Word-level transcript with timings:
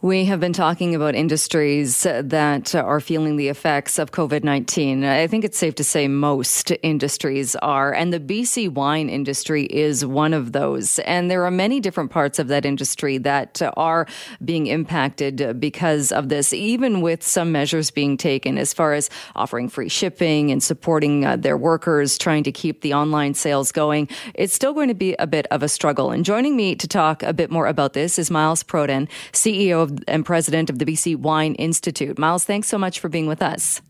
We 0.00 0.26
have 0.26 0.38
been 0.38 0.52
talking 0.52 0.94
about 0.94 1.16
industries 1.16 2.04
that 2.04 2.72
are 2.72 3.00
feeling 3.00 3.34
the 3.34 3.48
effects 3.48 3.98
of 3.98 4.12
COVID 4.12 4.44
19. 4.44 5.02
I 5.02 5.26
think 5.26 5.44
it's 5.44 5.58
safe 5.58 5.74
to 5.74 5.82
say 5.82 6.06
most 6.06 6.70
industries 6.84 7.56
are, 7.56 7.92
and 7.92 8.12
the 8.12 8.20
BC 8.20 8.68
wine 8.68 9.08
industry 9.08 9.64
is 9.64 10.06
one 10.06 10.34
of 10.34 10.52
those. 10.52 11.00
And 11.00 11.28
there 11.28 11.44
are 11.44 11.50
many 11.50 11.80
different 11.80 12.12
parts 12.12 12.38
of 12.38 12.46
that 12.46 12.64
industry 12.64 13.18
that 13.18 13.60
are 13.76 14.06
being 14.44 14.68
impacted 14.68 15.58
because 15.58 16.12
of 16.12 16.28
this, 16.28 16.52
even 16.52 17.00
with 17.00 17.24
some 17.24 17.50
measures 17.50 17.90
being 17.90 18.16
taken 18.16 18.56
as 18.56 18.72
far 18.72 18.94
as 18.94 19.10
offering 19.34 19.68
free 19.68 19.88
shipping 19.88 20.52
and 20.52 20.62
supporting 20.62 21.24
uh, 21.24 21.34
their 21.34 21.56
workers, 21.56 22.18
trying 22.18 22.44
to 22.44 22.52
keep 22.52 22.82
the 22.82 22.94
online 22.94 23.34
sales 23.34 23.72
going. 23.72 24.08
It's 24.34 24.54
still 24.54 24.74
going 24.74 24.88
to 24.90 24.94
be 24.94 25.16
a 25.18 25.26
bit 25.26 25.48
of 25.50 25.64
a 25.64 25.68
struggle. 25.68 26.12
And 26.12 26.24
joining 26.24 26.54
me 26.54 26.76
to 26.76 26.86
talk 26.86 27.24
a 27.24 27.32
bit 27.32 27.50
more 27.50 27.66
about 27.66 27.94
this 27.94 28.16
is 28.16 28.30
Miles 28.30 28.62
Prodan, 28.62 29.08
CEO 29.32 29.87
of 29.87 29.87
of, 29.90 29.98
and 30.06 30.24
president 30.24 30.70
of 30.70 30.78
the 30.78 30.84
BC 30.84 31.16
Wine 31.16 31.54
Institute. 31.54 32.18
Miles, 32.18 32.44
thanks 32.44 32.68
so 32.68 32.78
much 32.78 33.00
for 33.00 33.08
being 33.08 33.26
with 33.26 33.42
us. 33.42 33.80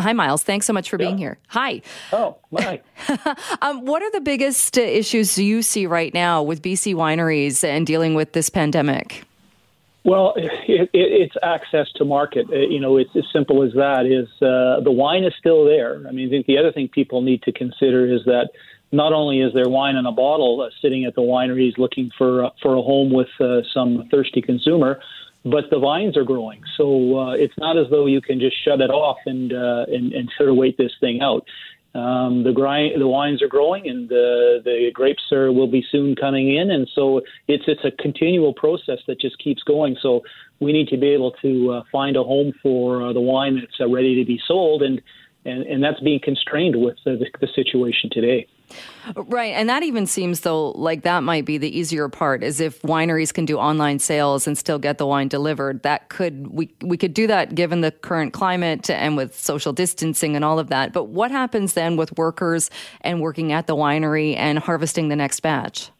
Hi, 0.00 0.12
Miles. 0.12 0.44
Thanks 0.44 0.64
so 0.64 0.72
much 0.72 0.88
for 0.88 0.96
being 0.96 1.18
here. 1.18 1.38
Hi. 1.48 1.82
Oh, 2.12 2.36
hi. 2.56 2.80
um, 3.62 3.84
what 3.84 4.00
are 4.00 4.10
the 4.12 4.20
biggest 4.20 4.78
uh, 4.78 4.82
issues 4.82 5.36
you 5.36 5.60
see 5.60 5.86
right 5.86 6.14
now 6.14 6.40
with 6.42 6.62
BC 6.62 6.94
wineries 6.94 7.64
and 7.64 7.84
dealing 7.84 8.14
with 8.14 8.32
this 8.32 8.48
pandemic? 8.48 9.24
Well, 10.04 10.34
it, 10.36 10.50
it, 10.68 10.88
it's 10.92 11.34
access 11.42 11.88
to 11.96 12.04
market. 12.04 12.46
Uh, 12.48 12.58
you 12.58 12.78
know, 12.78 12.96
it's 12.96 13.10
as 13.16 13.24
simple 13.32 13.64
as 13.64 13.72
that. 13.72 14.06
Is 14.06 14.28
uh, 14.40 14.80
the 14.84 14.92
wine 14.92 15.24
is 15.24 15.34
still 15.38 15.64
there? 15.64 16.04
I 16.06 16.12
mean, 16.12 16.28
I 16.28 16.30
think 16.30 16.46
the 16.46 16.58
other 16.58 16.70
thing 16.70 16.88
people 16.88 17.20
need 17.20 17.42
to 17.42 17.52
consider 17.52 18.06
is 18.06 18.24
that 18.26 18.50
not 18.92 19.12
only 19.12 19.40
is 19.40 19.52
there 19.52 19.68
wine 19.68 19.96
in 19.96 20.06
a 20.06 20.12
bottle 20.12 20.62
uh, 20.62 20.70
sitting 20.80 21.04
at 21.04 21.14
the 21.14 21.20
wineries 21.20 21.76
looking 21.78 22.10
for 22.16 22.46
uh, 22.46 22.50
for 22.62 22.74
a 22.74 22.82
home 22.82 23.12
with 23.12 23.28
uh, 23.40 23.60
some 23.74 24.08
thirsty 24.10 24.40
consumer, 24.40 25.00
but 25.44 25.70
the 25.70 25.78
vines 25.78 26.16
are 26.16 26.24
growing. 26.24 26.62
So 26.76 27.18
uh, 27.18 27.30
it's 27.32 27.56
not 27.58 27.76
as 27.76 27.88
though 27.90 28.06
you 28.06 28.20
can 28.20 28.40
just 28.40 28.56
shut 28.64 28.80
it 28.80 28.90
off 28.90 29.18
and 29.26 29.52
uh, 29.52 29.86
and, 29.88 30.12
and 30.12 30.30
sort 30.36 30.48
of 30.48 30.56
wait 30.56 30.78
this 30.78 30.92
thing 31.00 31.20
out. 31.20 31.46
Um, 31.94 32.44
the 32.44 32.52
grind, 32.52 33.00
the 33.00 33.08
wines 33.08 33.42
are 33.42 33.48
growing, 33.48 33.88
and 33.88 34.08
the 34.08 34.60
the 34.64 34.90
grapes 34.92 35.32
are 35.32 35.52
will 35.52 35.66
be 35.66 35.84
soon 35.90 36.14
coming 36.14 36.54
in, 36.54 36.70
and 36.70 36.88
so 36.94 37.22
it's 37.46 37.64
it's 37.66 37.84
a 37.84 37.90
continual 37.90 38.54
process 38.54 38.98
that 39.06 39.20
just 39.20 39.38
keeps 39.38 39.62
going. 39.62 39.96
So 40.00 40.22
we 40.60 40.72
need 40.72 40.88
to 40.88 40.96
be 40.96 41.08
able 41.08 41.32
to 41.42 41.72
uh, 41.72 41.82
find 41.90 42.16
a 42.16 42.22
home 42.22 42.52
for 42.62 43.12
the 43.12 43.20
wine 43.20 43.56
that's 43.56 43.90
ready 43.90 44.16
to 44.16 44.24
be 44.26 44.40
sold, 44.46 44.82
and 44.82 45.02
and, 45.44 45.62
and 45.62 45.82
that's 45.82 46.00
being 46.00 46.20
constrained 46.20 46.76
with 46.76 46.96
the, 47.04 47.24
the 47.40 47.48
situation 47.54 48.10
today. 48.12 48.46
Right. 49.16 49.54
And 49.54 49.68
that 49.68 49.82
even 49.82 50.06
seems, 50.06 50.40
though, 50.40 50.70
like 50.72 51.02
that 51.02 51.22
might 51.22 51.44
be 51.44 51.58
the 51.58 51.76
easier 51.76 52.08
part 52.08 52.42
is 52.42 52.60
if 52.60 52.82
wineries 52.82 53.32
can 53.32 53.44
do 53.44 53.58
online 53.58 53.98
sales 53.98 54.46
and 54.46 54.56
still 54.56 54.78
get 54.78 54.98
the 54.98 55.06
wine 55.06 55.28
delivered. 55.28 55.82
That 55.82 56.08
could, 56.08 56.48
we, 56.48 56.74
we 56.82 56.96
could 56.96 57.14
do 57.14 57.26
that 57.26 57.54
given 57.54 57.80
the 57.80 57.90
current 57.90 58.32
climate 58.32 58.90
and 58.90 59.16
with 59.16 59.38
social 59.38 59.72
distancing 59.72 60.36
and 60.36 60.44
all 60.44 60.58
of 60.58 60.68
that. 60.68 60.92
But 60.92 61.04
what 61.04 61.30
happens 61.30 61.72
then 61.72 61.96
with 61.96 62.16
workers 62.18 62.70
and 63.00 63.20
working 63.20 63.52
at 63.52 63.66
the 63.66 63.76
winery 63.76 64.36
and 64.36 64.58
harvesting 64.58 65.08
the 65.08 65.16
next 65.16 65.40
batch? 65.40 65.90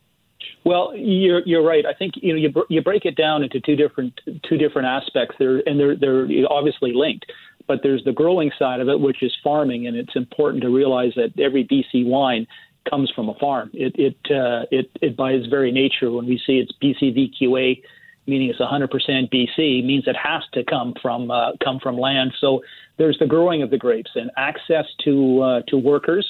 Well, 0.68 0.92
you're 0.94 1.42
you're 1.46 1.64
right. 1.64 1.84
I 1.86 1.94
think 1.94 2.14
you 2.16 2.32
know 2.32 2.38
you 2.38 2.52
you 2.68 2.82
break 2.82 3.04
it 3.04 3.16
down 3.16 3.42
into 3.42 3.60
two 3.60 3.76
different 3.76 4.20
two 4.48 4.58
different 4.58 4.86
aspects 4.86 5.36
there, 5.38 5.62
and 5.66 5.80
they're 5.80 5.96
they're 5.96 6.26
obviously 6.50 6.92
linked 6.94 7.26
but 7.68 7.80
there's 7.82 8.02
the 8.04 8.12
growing 8.12 8.50
side 8.58 8.80
of 8.80 8.88
it, 8.88 8.98
which 8.98 9.22
is 9.22 9.32
farming, 9.44 9.86
and 9.86 9.96
it's 9.96 10.16
important 10.16 10.62
to 10.62 10.70
realize 10.70 11.12
that 11.14 11.38
every 11.38 11.64
BC 11.64 12.04
wine 12.06 12.46
comes 12.88 13.12
from 13.14 13.28
a 13.28 13.34
farm. 13.34 13.70
It 13.74 13.94
it 13.96 14.16
uh, 14.34 14.64
it, 14.72 14.90
it 15.00 15.16
by 15.16 15.32
its 15.32 15.46
very 15.46 15.70
nature, 15.70 16.10
when 16.10 16.26
we 16.26 16.40
see 16.44 16.58
it's 16.58 16.72
BC 16.82 17.14
VQA, 17.42 17.82
meaning 18.26 18.48
it's 18.48 18.58
100% 18.58 18.88
BC, 19.32 19.84
means 19.84 20.04
it 20.06 20.16
has 20.16 20.42
to 20.54 20.64
come 20.64 20.94
from 21.00 21.30
uh, 21.30 21.52
come 21.62 21.78
from 21.78 21.98
land. 21.98 22.32
So 22.40 22.62
there's 22.96 23.18
the 23.18 23.26
growing 23.26 23.62
of 23.62 23.70
the 23.70 23.78
grapes 23.78 24.10
and 24.14 24.30
access 24.36 24.86
to 25.04 25.42
uh, 25.42 25.62
to 25.68 25.76
workers. 25.76 26.26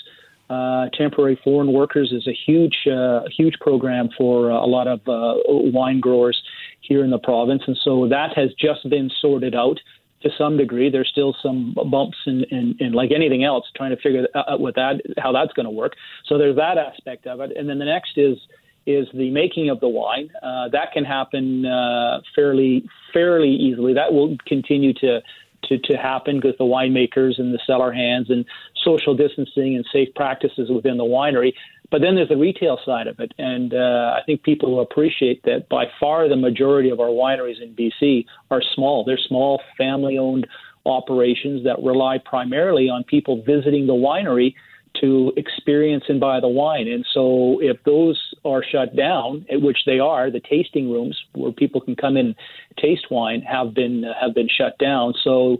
Uh, 0.51 0.89
temporary 0.97 1.39
foreign 1.45 1.73
workers 1.73 2.11
is 2.11 2.27
a 2.27 2.33
huge, 2.47 2.87
uh, 2.91 3.21
huge 3.37 3.55
program 3.61 4.09
for 4.17 4.51
uh, 4.51 4.55
a 4.55 4.67
lot 4.67 4.87
of 4.87 5.01
uh, 5.07 5.35
wine 5.47 6.01
growers 6.01 6.41
here 6.81 7.05
in 7.05 7.11
the 7.11 7.19
province, 7.19 7.63
and 7.67 7.77
so 7.85 8.09
that 8.09 8.31
has 8.35 8.49
just 8.59 8.89
been 8.89 9.11
sorted 9.21 9.55
out 9.55 9.79
to 10.23 10.31
some 10.37 10.57
degree. 10.57 10.91
There's 10.91 11.09
still 11.11 11.37
some 11.43 11.75
bumps 11.91 12.17
and 12.27 12.45
in, 12.51 12.93
like 12.93 13.11
anything 13.15 13.45
else, 13.45 13.67
trying 13.77 13.91
to 13.91 14.01
figure 14.03 14.27
out 14.35 14.61
what 14.61 14.75
that 14.75 15.03
how 15.19 15.33
that's 15.33 15.53
going 15.53 15.67
to 15.67 15.71
work. 15.71 15.93
So 16.27 16.39
there's 16.39 16.57
that 16.57 16.79
aspect 16.79 17.27
of 17.27 17.41
it, 17.41 17.53
and 17.57 17.69
then 17.69 17.79
the 17.79 17.85
next 17.85 18.17
is 18.17 18.39
is 18.87 19.07
the 19.13 19.31
making 19.31 19.69
of 19.69 19.81
the 19.81 19.89
wine. 19.89 20.31
Uh, 20.43 20.69
that 20.71 20.93
can 20.93 21.05
happen 21.05 21.67
uh, 21.67 22.21
fairly 22.35 22.85
fairly 23.13 23.51
easily. 23.51 23.93
That 23.95 24.13
will 24.13 24.37
continue 24.47 24.95
to 24.95 25.21
to, 25.65 25.79
to 25.79 25.95
happen 25.97 26.41
because 26.41 26.57
the 26.59 26.65
winemakers 26.65 27.39
and 27.39 27.53
the 27.53 27.61
cellar 27.67 27.93
hands 27.93 28.31
and 28.31 28.45
social 28.85 29.15
distancing 29.15 29.77
and 29.77 29.85
safe 29.93 30.09
practices 30.15 30.71
within 30.71 30.97
the 30.97 31.05
winery 31.05 31.53
but 31.91 32.03
then 32.03 32.17
there's 32.17 32.29
the 32.29 32.37
retail 32.37 32.79
side 32.85 33.07
of 33.07 33.19
it, 33.19 33.33
and 33.39 33.73
uh, 33.73 34.17
I 34.17 34.21
think 34.27 34.43
people 34.43 34.73
will 34.73 34.83
appreciate 34.83 35.43
that 35.45 35.69
by 35.71 35.87
far 35.99 36.29
the 36.29 36.37
majority 36.37 36.91
of 36.91 37.01
our 37.01 37.09
wineries 37.09 37.63
in 37.63 37.75
BC 37.75 38.27
are 38.51 38.61
small. 38.75 39.05
They're 39.05 39.19
small, 39.19 39.63
family-owned 39.79 40.47
operations 40.85 41.65
that 41.65 41.83
rely 41.83 42.19
primarily 42.19 42.89
on 42.91 43.05
people 43.05 43.43
visiting 43.43 43.87
the 43.87 43.95
winery 43.95 44.55
to 45.00 45.32
experience 45.37 46.04
and 46.09 46.21
buy 46.21 46.41
the 46.41 46.49
wine. 46.49 46.88
And 46.88 47.04
so, 47.12 47.59
if 47.60 47.82
those 47.84 48.19
are 48.44 48.62
shut 48.62 48.97
down, 48.97 49.47
which 49.50 49.78
they 49.87 49.99
are, 49.99 50.31
the 50.31 50.41
tasting 50.41 50.91
rooms 50.91 51.19
where 51.34 51.53
people 51.53 51.81
can 51.81 51.97
come 51.97 52.16
in 52.16 52.34
taste 52.81 53.06
wine 53.10 53.43
have 53.43 53.75
been 53.75 54.04
have 54.21 54.34
been 54.34 54.49
shut 54.49 54.78
down. 54.78 55.15
So 55.25 55.59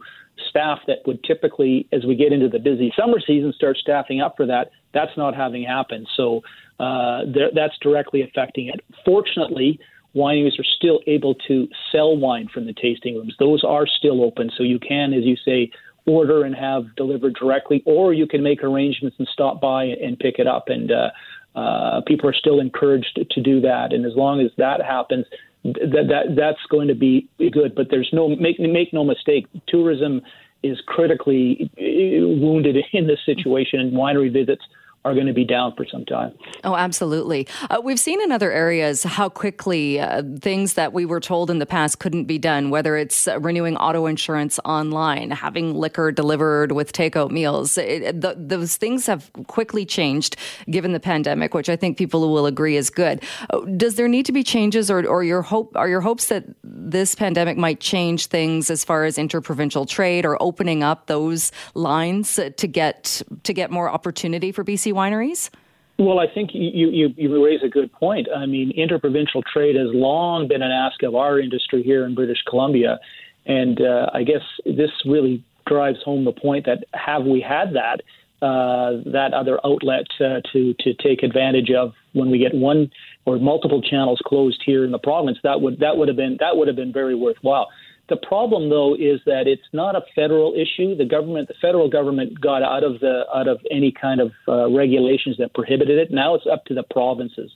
staff 0.49 0.79
that 0.87 0.99
would 1.07 1.23
typically, 1.25 1.89
as 1.93 2.05
we 2.05 2.15
get 2.15 2.33
into 2.33 2.49
the 2.49 2.59
busy 2.59 2.93
summer 2.99 3.21
season, 3.25 3.53
start 3.53 3.77
staffing 3.77 4.21
up 4.21 4.35
for 4.37 4.47
that. 4.47 4.71
That's 4.95 5.17
not 5.17 5.35
having 5.35 5.65
happened. 5.65 6.07
So 6.17 6.43
uh, 6.79 7.23
that's 7.55 7.77
directly 7.83 8.23
affecting 8.23 8.69
it. 8.69 8.81
Fortunately, 9.05 9.81
wineries 10.15 10.59
are 10.59 10.67
still 10.77 11.01
able 11.07 11.35
to 11.49 11.69
sell 11.93 12.17
wine 12.17 12.49
from 12.53 12.67
the 12.67 12.73
tasting 12.73 13.17
rooms. 13.17 13.35
Those 13.39 13.65
are 13.65 13.87
still 13.87 14.23
open. 14.23 14.51
So 14.57 14.63
you 14.63 14.79
can, 14.79 15.13
as 15.13 15.25
you 15.25 15.37
say, 15.45 15.71
order 16.09 16.45
and 16.45 16.55
have 16.55 16.95
delivered 16.97 17.35
directly, 17.35 17.83
or 17.87 18.13
you 18.13 18.27
can 18.27 18.43
make 18.43 18.63
arrangements 18.63 19.17
and 19.19 19.29
stop 19.33 19.61
by 19.61 19.85
and 19.85 20.19
pick 20.19 20.39
it 20.39 20.47
up. 20.47 20.65
And 20.69 20.91
uh, 20.91 21.11
uh, 21.59 22.01
people 22.07 22.29
are 22.29 22.35
still 22.35 22.61
encouraged 22.61 23.19
to 23.31 23.43
do 23.43 23.61
that. 23.61 23.93
And 23.93 24.07
as 24.07 24.13
long 24.17 24.41
as 24.41 24.51
that 24.59 24.83
happens, 24.83 25.27
that 25.65 26.07
that 26.09 26.37
that's 26.37 26.65
going 26.71 26.89
to 26.89 26.95
be 26.95 27.29
good. 27.39 27.75
But 27.75 27.89
there's 27.91 28.11
no 28.13 28.29
make 28.29 28.59
make 28.61 28.93
no 28.93 29.05
mistake, 29.05 29.47
tourism 29.67 30.23
is 30.63 30.79
critically 30.87 31.71
uh, 31.79 32.27
wounded 32.45 32.77
in 32.93 33.07
this 33.07 33.21
situation, 33.25 33.81
and 33.81 33.93
winery 33.93 34.33
visits 34.33 34.63
are 35.05 35.15
going 35.15 35.27
to 35.27 35.33
be 35.33 35.45
down 35.45 35.75
for 35.77 35.87
some 35.87 36.05
time. 36.05 36.33
Oh, 36.65 36.75
absolutely. 36.75 37.47
Uh, 37.71 37.81
we've 37.83 38.01
seen 38.01 38.21
in 38.21 38.33
other 38.33 38.51
areas 38.51 39.05
how 39.05 39.29
quickly 39.29 40.01
uh, 40.01 40.23
things 40.41 40.75
that 40.75 40.93
we 40.93 41.07
were 41.07 41.21
told 41.21 41.51
in 41.51 41.61
the 41.61 41.67
past 41.67 42.01
couldn't 42.01 42.25
be 42.25 42.39
done, 42.39 42.71
whether 42.71 42.97
it's 42.97 43.29
uh, 43.29 43.39
renewing 43.41 43.77
auto 43.77 44.07
insurance 44.07 44.59
online, 44.65 45.31
having 45.31 45.75
liquor 45.75 46.11
delivered 46.11 46.73
with 46.73 46.93
takeout 46.93 47.31
meals. 47.31 47.79
It, 47.79 48.21
those 48.21 48.77
things 48.77 49.07
have 49.07 49.31
quickly 49.47 49.87
changed 49.87 50.37
given 50.69 50.93
the 50.93 51.01
pandemic, 51.01 51.55
which 51.55 51.69
I 51.69 51.77
think 51.77 51.97
people 51.97 52.33
will 52.33 52.47
agree 52.47 52.77
is 52.77 52.91
good. 52.91 53.23
Uh, 53.51 53.61
does 53.77 53.95
there 53.95 54.09
need 54.09 54.27
to 54.27 54.33
be 54.33 54.43
changes, 54.43 54.91
or, 54.91 55.07
or 55.07 55.23
your 55.23 55.43
hope 55.43 55.77
are 55.77 55.89
your 55.89 56.01
hopes 56.01 56.27
that 56.27 56.45
this 56.65 57.15
pandemic 57.15 57.57
might 57.57 57.81
change 57.81 58.27
things 58.27 58.69
as 58.71 58.85
far 58.85 59.05
as 59.05 59.17
interprovincial 59.17 59.87
trade 59.87 60.27
or 60.27 60.41
opening 60.43 60.83
up 60.83 61.07
those 61.07 61.53
lines 61.75 62.39
to 62.57 62.67
get 62.67 63.23
to 63.45 63.53
get 63.53 63.71
more 63.71 63.89
opportunity 63.89 64.53
for 64.53 64.65
BC 64.65 64.88
wineries? 64.93 65.51
Well, 65.99 66.21
I 66.21 66.27
think 66.33 66.51
you, 66.53 66.91
you, 66.91 67.15
you 67.17 67.45
raise 67.45 67.61
a 67.65 67.69
good 67.69 67.93
point. 67.93 68.29
I 68.35 68.47
mean, 68.47 68.71
interprovincial 68.71 69.43
trade 69.43 69.75
has 69.75 69.89
long 69.93 70.47
been 70.47 70.63
an 70.63 70.71
ask 70.71 71.03
of 71.03 71.17
our 71.17 71.41
industry 71.41 71.83
here 71.83 72.05
in 72.07 72.15
British 72.15 72.39
Columbia. 72.49 73.01
And 73.47 73.81
uh, 73.81 74.11
I 74.15 74.23
guess 74.23 74.43
this 74.65 74.91
really 75.05 75.43
drives 75.67 75.99
home 76.05 76.25
the 76.25 76.33
point 76.33 76.67
that 76.67 76.85
have 76.95 77.25
we 77.25 77.41
had 77.41 77.75
that, 77.75 78.03
uh, 78.41 79.03
that 79.13 79.35
other 79.35 79.59
outlet 79.67 80.07
uh, 80.21 80.41
to, 80.53 80.75
to 80.75 80.95
take 80.95 81.25
advantage 81.25 81.71
of 81.73 81.95
when 82.13 82.31
we 82.31 82.39
get 82.39 82.55
one 82.55 82.93
or 83.25 83.39
multiple 83.39 83.83
channels 83.83 84.21
closed 84.25 84.63
here 84.65 84.85
in 84.85 84.93
the 84.93 84.99
province, 84.99 85.39
that 85.43 85.61
would, 85.61 85.81
that 85.81 85.97
would 85.97 86.07
have 86.07 86.17
been, 86.17 86.37
that 86.39 86.57
would 86.57 86.69
have 86.69 86.77
been 86.77 86.93
very 86.93 87.17
worthwhile. 87.17 87.69
The 88.09 88.17
problem, 88.17 88.71
though, 88.71 88.95
is 88.95 89.21
that 89.27 89.47
it's 89.47 89.69
not 89.73 89.95
a 89.95 90.01
federal 90.15 90.55
issue. 90.55 90.97
The 90.97 91.05
government, 91.05 91.49
the 91.49 91.55
federal 91.61 91.91
government, 91.91 92.41
got 92.41 92.63
out 92.63 92.83
of 92.83 93.01
the 93.01 93.25
out 93.35 93.49
of 93.49 93.61
any 93.71 93.93
kind 93.93 94.21
of 94.21 94.33
uh, 94.49 94.71
regulations 94.71 95.37
that 95.39 95.55
prohibited 95.55 95.99
it. 95.99 96.11
Now 96.11 96.35
it's 96.35 96.47
up 96.51 96.65
to 96.67 96.75
the 96.75 96.85
provinces, 96.85 97.51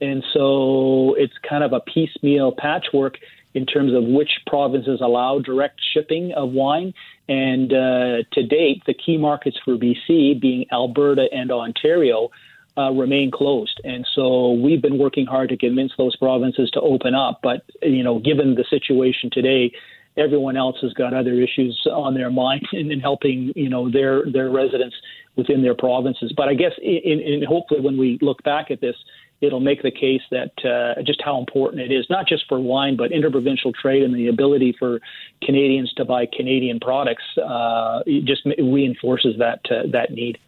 and 0.00 0.24
so 0.32 1.14
it's 1.16 1.34
kind 1.48 1.62
of 1.62 1.72
a 1.72 1.80
piecemeal 1.80 2.52
patchwork 2.58 3.18
in 3.54 3.66
terms 3.66 3.92
of 3.94 4.04
which 4.04 4.30
provinces 4.46 5.00
allow 5.00 5.38
direct 5.38 5.80
shipping 5.92 6.32
of 6.32 6.50
wine. 6.50 6.94
And 7.28 7.72
uh, 7.72 8.24
to 8.32 8.42
date, 8.42 8.82
the 8.86 8.94
key 8.94 9.18
markets 9.18 9.58
for 9.64 9.76
BC, 9.76 10.40
being 10.40 10.66
Alberta 10.72 11.26
and 11.32 11.52
Ontario, 11.52 12.30
uh, 12.76 12.90
remain 12.90 13.30
closed. 13.30 13.80
And 13.84 14.06
so 14.14 14.52
we've 14.52 14.80
been 14.80 14.98
working 14.98 15.26
hard 15.26 15.50
to 15.50 15.56
convince 15.56 15.92
those 15.98 16.16
provinces 16.16 16.70
to 16.70 16.80
open 16.80 17.14
up. 17.14 17.40
But, 17.42 17.64
you 17.82 18.02
know, 18.02 18.18
given 18.18 18.54
the 18.54 18.64
situation 18.68 19.30
today, 19.30 19.72
everyone 20.16 20.56
else 20.56 20.76
has 20.82 20.92
got 20.92 21.14
other 21.14 21.34
issues 21.34 21.80
on 21.90 22.14
their 22.14 22.30
mind 22.30 22.66
in, 22.72 22.90
in 22.92 23.00
helping, 23.00 23.52
you 23.56 23.68
know, 23.68 23.90
their, 23.90 24.30
their 24.30 24.50
residents 24.50 24.96
within 25.36 25.62
their 25.62 25.74
provinces. 25.74 26.32
But 26.36 26.48
I 26.48 26.54
guess 26.54 26.72
in, 26.82 27.20
in 27.20 27.44
hopefully 27.48 27.80
when 27.80 27.96
we 27.96 28.18
look 28.20 28.42
back 28.42 28.70
at 28.70 28.80
this, 28.80 28.96
it'll 29.42 29.60
make 29.60 29.82
the 29.82 29.90
case 29.90 30.22
that 30.30 30.52
uh, 30.64 31.02
just 31.02 31.20
how 31.22 31.38
important 31.38 31.82
it 31.82 31.92
is, 31.92 32.06
not 32.08 32.26
just 32.28 32.44
for 32.48 32.60
wine, 32.60 32.96
but 32.96 33.10
interprovincial 33.10 33.72
trade 33.72 34.02
and 34.04 34.14
the 34.14 34.28
ability 34.28 34.74
for 34.78 35.00
Canadians 35.42 35.92
to 35.94 36.04
buy 36.04 36.26
Canadian 36.26 36.78
products. 36.78 37.24
Uh, 37.36 38.00
just 38.24 38.46
reinforces 38.58 39.34
that 39.38 39.60
uh, 39.70 39.82
that 39.92 40.12
need. 40.12 40.38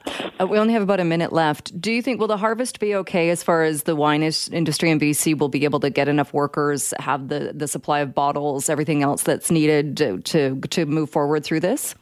Uh, 0.41 0.47
we 0.47 0.59
only 0.59 0.73
have 0.73 0.83
about 0.83 1.01
a 1.01 1.05
minute 1.05 1.33
left. 1.33 1.79
Do 1.81 1.91
you 1.91 2.01
think 2.01 2.21
will 2.21 2.29
the 2.29 2.37
harvest 2.37 2.79
be 2.79 2.95
okay 2.95 3.31
as 3.31 3.43
far 3.43 3.65
as 3.65 3.83
the 3.83 3.97
wine 3.97 4.23
industry 4.23 4.91
in 4.91 5.01
BC 5.01 5.39
will 5.39 5.49
be 5.49 5.65
able 5.65 5.81
to 5.81 5.91
get 5.91 6.09
enough 6.09 6.33
workers, 6.33 6.95
have 7.01 7.29
the 7.29 7.53
the 7.55 7.67
supply 7.67 7.99
of 7.99 8.15
bottles, 8.15 8.69
everything 8.69 9.03
else 9.03 9.25
that's 9.25 9.51
needed 9.51 9.97
to 9.97 10.19
to, 10.19 10.61
to 10.61 10.87
move 10.87 11.11
forward 11.11 11.45
through 11.45 11.61
this? 11.61 11.97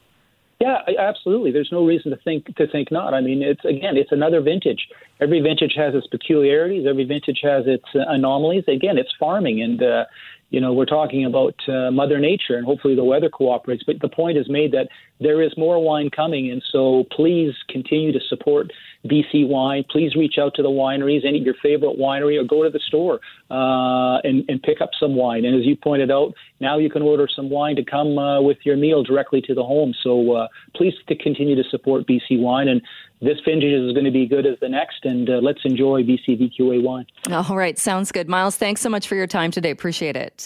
Yeah, 0.63 0.77
absolutely. 0.97 1.51
There's 1.51 1.73
no 1.73 1.85
reason 1.85 2.11
to 2.11 2.17
think 2.23 2.55
to 2.55 2.67
think 2.67 2.89
not. 2.89 3.13
I 3.13 3.19
mean, 3.19 3.41
it's 3.43 3.65
again, 3.65 3.97
it's 3.97 4.13
another 4.13 4.39
vintage. 4.39 4.87
Every 5.19 5.41
vintage 5.41 5.73
has 5.75 5.93
its 5.93 6.07
peculiarities. 6.07 6.85
Every 6.87 7.03
vintage 7.03 7.39
has 7.43 7.65
its 7.67 7.83
uh, 7.93 7.99
anomalies. 8.07 8.63
Again, 8.69 8.97
it's 8.97 9.11
farming, 9.19 9.61
and 9.61 9.83
uh, 9.83 10.05
you 10.51 10.61
know 10.61 10.71
we're 10.71 10.85
talking 10.85 11.25
about 11.25 11.55
uh, 11.67 11.91
Mother 11.91 12.17
Nature, 12.17 12.55
and 12.55 12.65
hopefully 12.65 12.95
the 12.95 13.03
weather 13.03 13.29
cooperates. 13.29 13.83
But 13.85 13.99
the 13.99 14.07
point 14.07 14.37
is 14.37 14.47
made 14.47 14.71
that 14.71 14.87
there 15.19 15.41
is 15.41 15.51
more 15.57 15.83
wine 15.83 16.09
coming, 16.15 16.49
and 16.49 16.63
so 16.71 17.03
please 17.11 17.53
continue 17.67 18.13
to 18.13 18.21
support 18.29 18.71
BC 19.05 19.47
Wine. 19.47 19.83
Please 19.89 20.15
reach 20.15 20.35
out 20.39 20.53
to 20.55 20.61
the 20.61 20.69
wineries, 20.69 21.25
any 21.25 21.39
of 21.39 21.45
your 21.45 21.55
favorite 21.61 21.97
winery, 21.97 22.39
or 22.39 22.43
go 22.43 22.63
to 22.63 22.69
the 22.69 22.79
store 22.87 23.19
uh, 23.51 24.19
and, 24.23 24.45
and 24.47 24.61
pick 24.61 24.81
up 24.81 24.91
some 24.99 25.15
wine. 25.15 25.45
And 25.45 25.59
as 25.59 25.65
you 25.65 25.75
pointed 25.75 26.11
out, 26.11 26.33
now 26.59 26.77
you 26.77 26.89
can 26.89 27.01
order 27.01 27.27
some 27.33 27.49
wine 27.49 27.75
to 27.75 27.83
come 27.83 28.17
uh, 28.17 28.41
with 28.41 28.57
your 28.63 28.77
meal 28.77 29.03
directly 29.03 29.41
to 29.41 29.53
the 29.53 29.63
home. 29.63 29.93
So 30.03 30.33
uh, 30.33 30.47
please 30.75 30.93
to 31.07 31.15
continue 31.15 31.55
to 31.61 31.69
support 31.69 32.07
BC 32.07 32.39
Wine. 32.39 32.67
And 32.67 32.81
this 33.21 33.37
vintage 33.45 33.71
is 33.71 33.93
going 33.93 34.05
to 34.05 34.11
be 34.11 34.25
good 34.25 34.45
as 34.45 34.59
the 34.59 34.69
next, 34.69 35.05
and 35.05 35.29
uh, 35.29 35.33
let's 35.41 35.61
enjoy 35.63 36.03
BC 36.03 36.41
VQA 36.59 36.83
wine. 36.83 37.05
All 37.31 37.55
right, 37.55 37.79
sounds 37.79 38.11
good. 38.11 38.27
Miles, 38.27 38.57
thanks 38.57 38.81
so 38.81 38.89
much 38.89 39.07
for 39.07 39.15
your 39.15 39.27
time 39.27 39.49
today. 39.49 39.71
Appreciate 39.71 40.17
it. 40.17 40.41